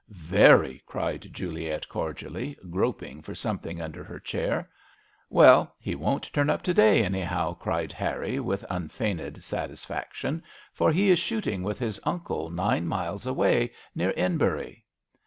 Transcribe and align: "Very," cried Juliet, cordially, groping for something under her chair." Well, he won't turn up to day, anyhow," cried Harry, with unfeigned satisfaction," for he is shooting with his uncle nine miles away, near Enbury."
"Very," 0.35 0.81
cried 0.87 1.29
Juliet, 1.31 1.87
cordially, 1.87 2.57
groping 2.71 3.21
for 3.21 3.35
something 3.35 3.79
under 3.79 4.03
her 4.03 4.19
chair." 4.19 4.67
Well, 5.29 5.75
he 5.77 5.93
won't 5.93 6.33
turn 6.33 6.49
up 6.49 6.63
to 6.63 6.73
day, 6.73 7.03
anyhow," 7.05 7.53
cried 7.53 7.93
Harry, 7.93 8.39
with 8.39 8.65
unfeigned 8.67 9.43
satisfaction," 9.43 10.41
for 10.73 10.91
he 10.91 11.11
is 11.11 11.19
shooting 11.19 11.61
with 11.61 11.77
his 11.77 11.99
uncle 12.03 12.49
nine 12.49 12.87
miles 12.87 13.27
away, 13.27 13.73
near 13.93 14.11
Enbury." 14.17 14.83